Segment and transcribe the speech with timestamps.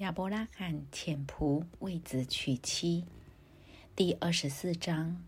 [0.00, 3.04] 亚伯拉罕遣仆为子娶妻。
[3.94, 5.22] 第二十四章，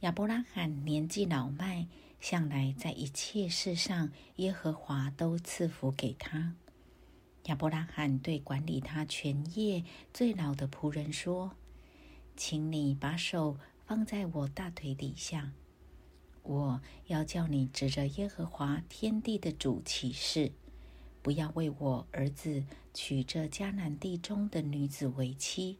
[0.00, 1.86] 亚伯拉罕年纪老迈，
[2.20, 6.54] 向来在一切事上，耶和华都赐福给他。
[7.44, 11.52] 亚伯拉罕对管理他全业最老的仆人说
[12.36, 13.56] ：“请你把手
[13.86, 15.52] 放在我大腿底下，
[16.42, 20.52] 我要叫你指着耶和华天地的主起誓。”
[21.22, 22.64] 不要为我儿子
[22.94, 25.78] 娶这迦南地中的女子为妻，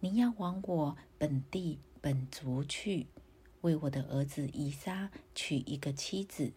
[0.00, 3.06] 你要往我本地本族去，
[3.62, 6.52] 为我的儿子以撒娶一个妻子。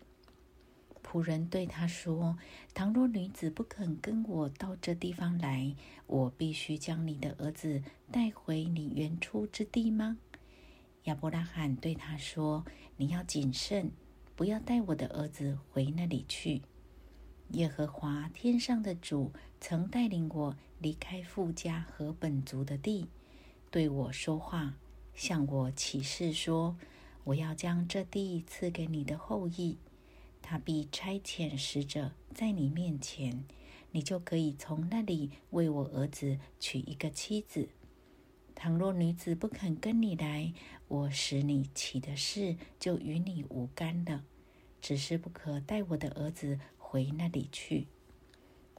[1.04, 2.38] 仆人对他说
[2.74, 5.76] ：“倘若女子不肯跟我到这地方来，
[6.08, 10.18] 我必须将你的儿子带回你原出之地吗？”
[11.06, 12.64] 亚伯拉罕对他说
[12.98, 13.92] ：“你要谨慎，
[14.36, 16.62] 不要带我的儿子回那里去。”
[17.54, 23.08] 耶和华天上的主曾带领我离开富家和本族的地，
[23.70, 24.76] 对我说话，
[25.14, 26.78] 向我起誓说
[27.26, 29.78] ：“我要将这地赐给你的后裔，
[30.42, 33.44] 他必差遣使者在你面前，
[33.92, 37.68] 你就可以从那里为我儿子娶一个妻子。
[38.56, 40.54] 倘若女子不肯跟你来，
[40.88, 44.24] 我使你起的事就与你无干了，
[44.82, 46.58] 只是不可带我的儿子。”
[46.92, 47.88] 回那里去，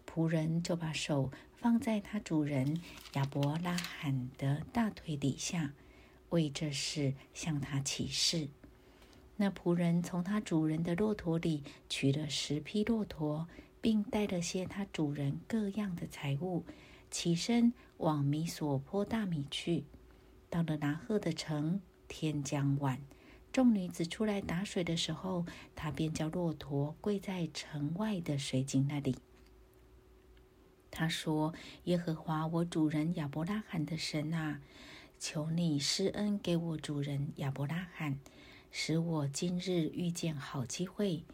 [0.07, 2.79] 仆人就把手放在他主人
[3.15, 5.73] 亚伯拉罕的大腿底下，
[6.29, 8.51] 为这事向他起誓。
[9.37, 13.49] 那仆人从他主人的骆驼里取了十匹骆驼，
[13.81, 16.67] 并带了些他主人各样的财物，
[17.11, 19.85] 起身往米索坡大米去。
[20.51, 23.01] 到了拿赫的城，天将晚。
[23.53, 25.45] 众女子出来打水的时候，
[25.77, 29.17] 他便叫骆驼跪在城外的水井那里。
[30.91, 34.61] 他说：“耶和华我主人亚伯拉罕的神啊，
[35.19, 38.19] 求你施恩给我主人亚伯拉罕，
[38.71, 41.25] 使我今日遇见好机会。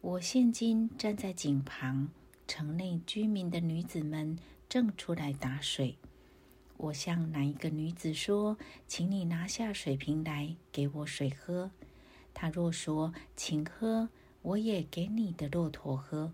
[0.00, 2.10] 我现今站在井旁，
[2.46, 4.36] 城内居民的女子们
[4.68, 5.96] 正出来打水。”
[6.76, 11.70] 我向哪一个女子说：“请你拿下水瓶来，给我水喝。”
[12.34, 14.08] 她若说：“请喝，
[14.42, 16.32] 我也给你的骆驼喝。”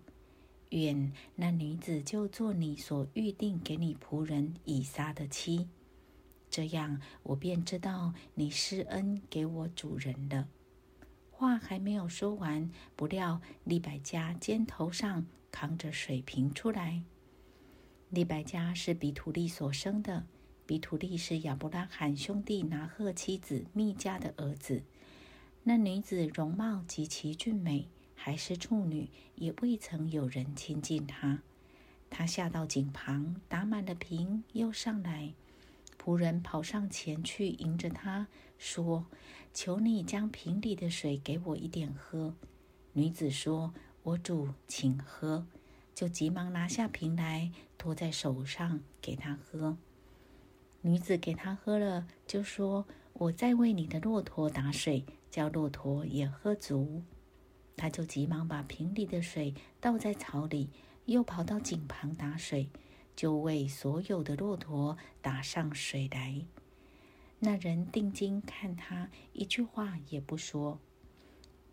[0.69, 5.67] 愿那女子就做你所预定给你仆人以撒的妻。
[6.49, 10.47] 这样，我便知道你施恩给我主人了。
[11.31, 17.03] 话还没有说完，不料利百加肩头上扛着水瓶出来。
[18.09, 20.25] 利百加是比土利所生的。
[20.65, 24.83] 比土利是亚伯拉罕兄弟拿赫妻子密加的儿子。
[25.63, 31.41] 那女子容貌极其俊美，还是处女，也未曾有人亲近她。
[32.09, 35.33] 她下到井旁，打满了瓶，又上来。
[36.01, 38.27] 仆人跑上前去迎着她，
[38.57, 39.05] 说
[39.53, 42.33] ：“求你将瓶里的水给我一点喝。”
[42.93, 45.45] 女子说：“我主，请喝。”
[45.99, 49.75] 就急忙拿下瓶来，托在手上给他喝。
[50.79, 57.03] 女子给他喝了，就说：“我再为你的骆驼打水，叫骆驼也喝足。”
[57.75, 60.69] 他就急忙把瓶里的水倒在草里，
[61.03, 62.69] 又跑到井旁打水，
[63.13, 66.45] 就为所有的骆驼打上水来。
[67.39, 70.79] 那人定睛看他，一句话也不说。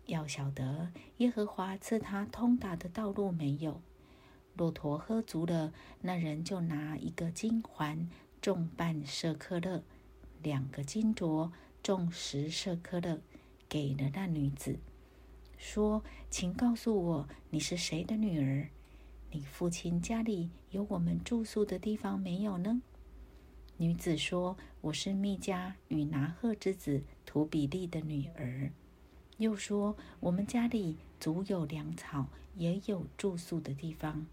[0.07, 3.81] 要晓得耶和华赐他通达的道路没有。
[4.57, 8.09] 骆驼喝足了，那人就拿一个金环。
[8.39, 9.83] 重半舍克勒，
[10.41, 11.51] 两个金镯
[11.81, 13.19] 重十舍克勒，
[13.67, 14.77] 给了那女子，
[15.57, 18.69] 说：“请告诉我，你是谁的女儿？
[19.31, 22.81] 你父亲家里有我们住宿的地方没有呢？”
[23.77, 28.71] 女子说：“我是密加与拿赫之子图比利的女儿。”
[29.37, 34.25] 又说：“我们家里足有粮草，也有住宿的地方。”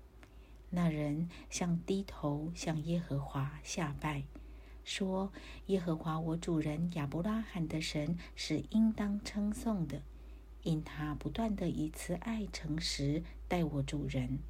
[0.77, 4.25] 那人向低头向耶和华下拜，
[4.83, 5.33] 说
[5.67, 10.03] ：“耶和华我主人亚伯拉罕的神是应当称颂的，
[10.65, 14.41] 因他不断的以慈爱诚实待我主人。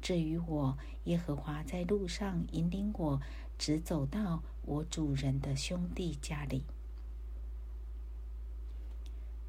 [0.00, 3.20] 至于我，耶和华在路上引领我，
[3.58, 6.62] 直走到我主人的兄弟家里。”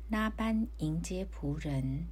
[0.09, 2.07] 拉班迎接仆人。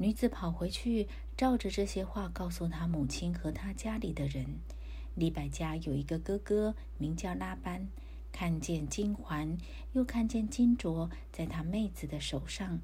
[0.00, 1.06] 女子跑回去，
[1.36, 4.46] 照着这些话告诉她母亲和她家里的人。
[5.14, 7.86] 李百家有一个哥哥，名叫拉班，
[8.32, 9.58] 看见金环，
[9.92, 12.80] 又看见金镯在他妹子的手上，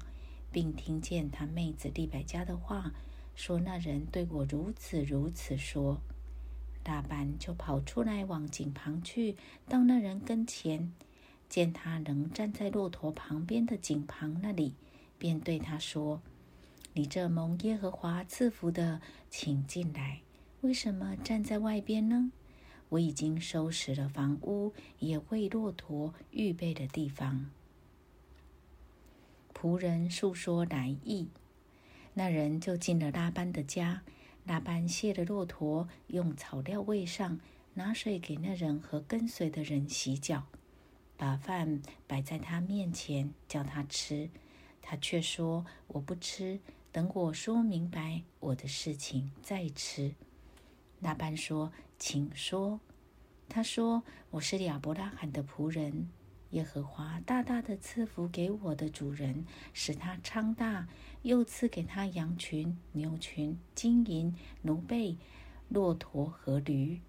[0.51, 2.93] 并听见他妹子李百家的话，
[3.33, 5.99] 说：“那人对我如此如此说。”
[6.83, 9.35] 大班就跑出来往井旁去，
[9.67, 10.93] 到那人跟前，
[11.49, 14.75] 见他仍站在骆驼旁边的井旁那里，
[15.17, 16.21] 便对他说
[16.97, 20.21] ：“你这蒙耶和华赐福的，请进来。
[20.61, 22.31] 为什么站在外边呢？
[22.89, 27.51] 我已经收拾了房屋，也为骆驼预备的地方。”
[29.53, 31.27] 仆人述说来意，
[32.15, 34.01] 那人就进了拉班的家。
[34.45, 37.39] 拉班卸了骆驼，用草料喂上，
[37.75, 40.47] 拿水给那人和跟随的人洗脚，
[41.15, 44.31] 把饭摆在他面前，叫他吃。
[44.81, 46.59] 他却说：“我不吃，
[46.97, 50.15] 等我说明白我的事情再吃。”
[50.97, 52.79] 那班说：“请说。”
[53.47, 54.01] 他说
[54.31, 56.09] ：“我是亚伯拉罕的仆人。”
[56.49, 60.87] 耶和华大大的赐福给我的主人，使他昌大，
[61.21, 64.33] 又赐给他羊群、牛群、金银、
[64.63, 65.19] 奴婢、
[65.69, 66.99] 骆驼和驴。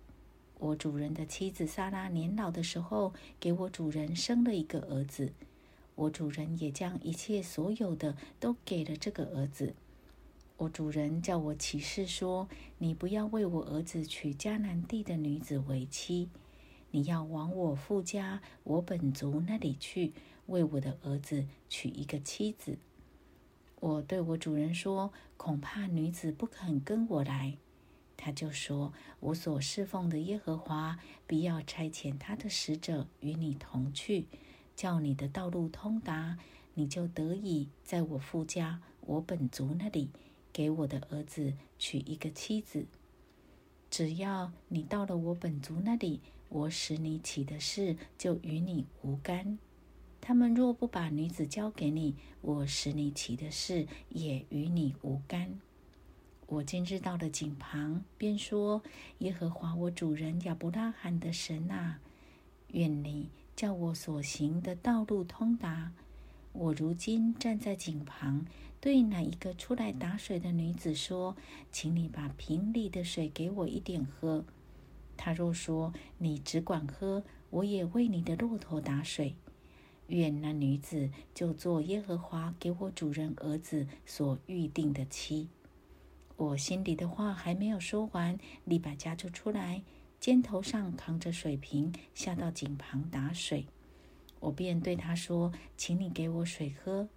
[0.58, 5.32] 我主人的妻子萨拉年老的时候，给我主人生了一个儿子。
[5.98, 9.74] 我主人也将一切所有的都给了这个儿子。
[10.56, 12.48] 我主人叫我起誓说
[12.78, 16.28] ：“你不要为我儿子娶迦南地的女子为妻。”
[16.92, 20.12] 你要往我父家、我本族那里去，
[20.46, 22.78] 为我的儿子娶一个妻子。
[23.80, 27.58] 我对我主人说：“恐怕女子不肯跟我来。”
[28.16, 34.26] 他就说：“我所侍奉的耶和华必要差遣他的使者与你同去，
[34.78, 36.38] 叫你的道路通达，
[36.74, 40.10] 你就得以在我父家、我本族那里，
[40.52, 42.86] 给我的儿子娶一个妻子。
[43.90, 46.20] 只要你到了我本族那里。”
[46.50, 49.58] 我使你起的事就与你无干。
[50.18, 55.60] 他们若不把女子交给你，我使你起的事也与你无干。
[56.46, 58.82] 我今日到了井旁，便说
[59.20, 62.00] ：“耶和华我主人亚伯拉罕的神啊，
[62.68, 63.28] 愿你
[63.58, 65.90] 叫我所行的道路通达。
[66.52, 68.46] 我如今站在井旁，
[68.80, 71.34] 对哪一个出来打水的女子说
[71.72, 74.44] ：‘请你把瓶里的水给我一点喝。’”
[75.18, 79.34] 他若说你只管喝，我也为你的骆驼打水。
[80.06, 85.48] 愿那女子就做耶和华给我主人儿子所预定的妻。
[86.36, 89.82] 我心里的话还没有说完，利百加就出来，
[90.20, 93.66] 肩头上扛着水瓶，下到井旁打水。
[94.40, 97.08] 我便对他说：“请你给我水喝。”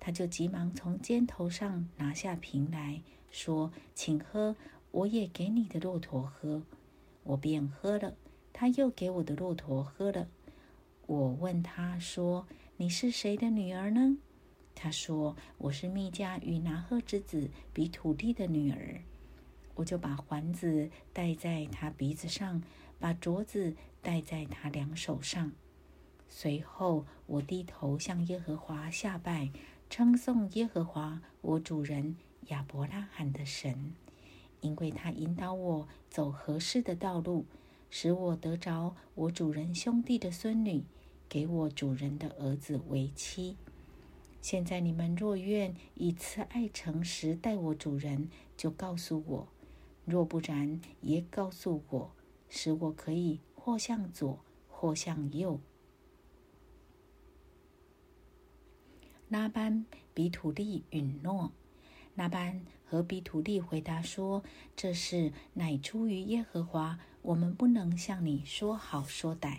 [0.00, 3.00] 他就急忙从肩头上拿下瓶来
[3.30, 4.54] 说：“请喝，
[4.92, 6.62] 我也给你的骆驼喝。”
[7.24, 8.14] 我便喝了，
[8.52, 10.28] 他又给我的骆驼喝了。
[11.06, 12.46] 我问他说
[12.78, 14.18] ：“你是谁的女儿呢？”
[14.74, 19.02] 他说：“我是密加与拿赫之子比土地的女儿。”
[19.78, 22.62] 我就把环子戴在他鼻子上，
[22.98, 25.52] 把镯子戴在他两手上。
[26.28, 29.50] 随后，我低头向耶和华下拜，
[29.88, 32.16] 称颂耶和华我主人
[32.48, 33.94] 亚伯拉罕的神。
[34.60, 37.46] 因为他引导我走合适的道路，
[37.88, 40.82] 使我得着我主人兄弟的孙女，
[41.28, 43.56] 给我主人的儿子为妻。
[44.42, 49.46] 现在你们若愿以慈爱诚实待我主人，就告诉我；
[50.08, 52.12] 若不然，也告诉我，
[52.48, 55.60] 使我可以或向左，或向右。
[59.28, 61.52] 拉班比土利允诺。
[62.14, 64.42] 那班和比土利回答说
[64.74, 69.58] ：“这事乃出于耶和华，我们不能向你说好说歹。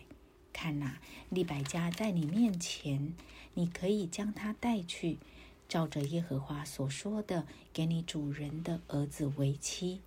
[0.51, 3.13] 看哪，利百加在你面前，
[3.53, 5.19] 你可以将他带去，
[5.67, 10.01] 照着耶和华所说的，给你主人的儿子为妻。”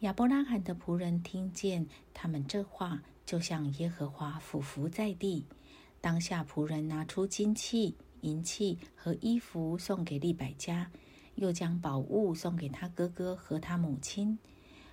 [0.00, 5.44] 亚伯拉罕的仆人听见他们这话，就向耶和华俯伏在地。
[6.00, 7.96] 当下仆人拿出金器。
[8.22, 10.90] 银器和衣服送给利百加，
[11.36, 14.38] 又将宝物送给他哥哥和他母亲。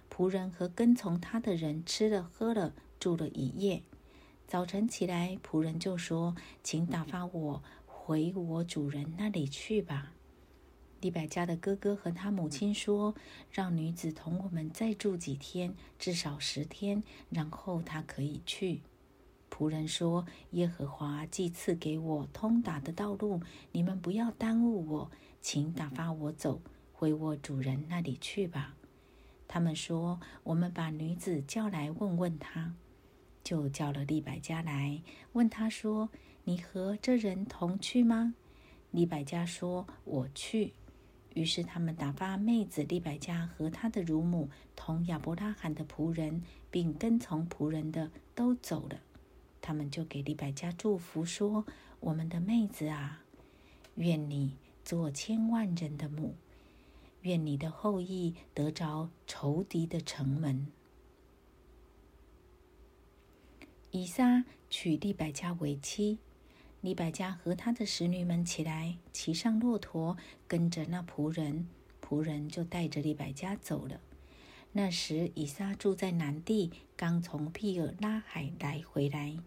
[0.10, 3.84] 仆人和跟从他的人吃了喝了，住了一夜。
[4.48, 10.14] 早晨起来，仆人就说：“请打发我回我主人那里去吧。”
[11.00, 13.14] 利百加的哥哥和他母亲说
[13.52, 18.82] ：“让女子同我们再住几天，至少十天，然后她可以去。”
[19.50, 25.12] 仆人说：“耶和华既赐给我通达的道路，你们不要耽误我，
[25.42, 26.62] 请打发我走，
[26.94, 28.76] 回我主人那里去吧。”
[29.48, 32.74] 他们说：“我们把女子叫来问问她。”
[33.44, 35.02] 就叫了利百加来，
[35.32, 36.10] 问他说
[36.44, 38.34] ：“你和这人同去吗？”
[38.92, 40.74] 利百加说：“我去。”
[41.38, 46.42] 于是他们打发妹子利百加和他的乳母同亚伯拉罕的仆人，
[46.72, 49.00] 并跟从仆人的都走了。
[49.62, 51.64] 他们就给利百加祝福说
[52.02, 53.22] ：“我们的妹子啊，
[53.94, 56.34] 愿你做千万人的母，
[57.22, 60.66] 愿你的后裔得着仇敌的城门。”
[63.92, 66.18] 以撒娶利百加为妻。
[66.82, 70.16] 利百加和他的使女们起来，骑上骆驼，
[70.48, 71.68] 跟着那仆人。
[72.02, 74.00] 仆人就带着利百加走了。
[74.72, 79.38] 那时以撒住在南地，刚从庇尔拉海来回来。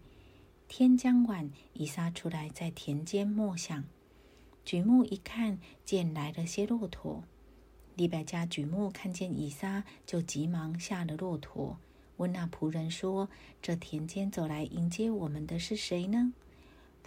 [0.67, 3.85] 天将晚，以撒出来在田间默想，
[4.63, 7.23] 举目一看，见来了些骆驼。
[7.95, 11.77] 利百加举目看见以撒，就急忙下了骆驼，
[12.17, 13.29] 问那仆人说
[13.61, 16.33] ：“这田间走来迎接我们的是谁呢？”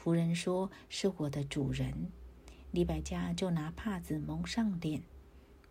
[0.04, 2.10] 仆人说：“是我的主人。”
[2.72, 5.02] 李百家就拿帕子蒙上脸。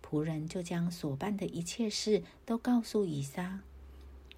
[0.02, 3.60] 仆人就将所办的一切事都告诉以撒。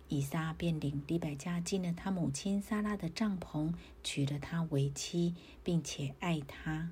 [0.10, 3.74] 以撒便领李百家进了他母亲撒拉的帐篷，
[4.04, 5.34] 娶了她为妻，
[5.64, 6.92] 并且爱她。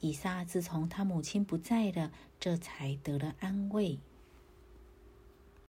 [0.00, 2.10] 以撒自从他母亲不在了，
[2.40, 3.98] 这才得了安慰。